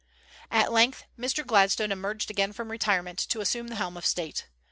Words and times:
At 0.49 0.71
length 0.71 1.03
Mr. 1.15 1.45
Gladstone 1.45 1.91
emerged 1.91 2.31
again 2.31 2.53
from 2.53 2.71
retirement, 2.71 3.19
to 3.19 3.39
assume 3.39 3.67
the 3.67 3.75
helm 3.75 3.95
of 3.97 4.05
State. 4.07 4.47